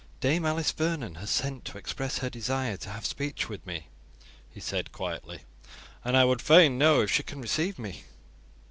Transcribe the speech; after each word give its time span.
"Dame 0.19 0.45
Alice 0.47 0.71
Vernon 0.71 1.13
has 1.21 1.29
sent 1.29 1.63
to 1.65 1.77
express 1.77 2.17
her 2.17 2.29
desire 2.31 2.75
to 2.75 2.89
have 2.89 3.05
speech 3.05 3.47
with 3.47 3.67
me," 3.67 3.85
he 4.49 4.59
said 4.59 4.91
quietly, 4.91 5.41
"and 6.03 6.17
I 6.17 6.25
would 6.25 6.41
fain 6.41 6.79
know 6.79 7.01
if 7.01 7.11
she 7.11 7.21
can 7.21 7.39
receive 7.39 7.77
me." 7.77 8.05